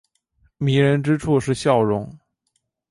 [0.57, 2.17] 迷人之处是笑容。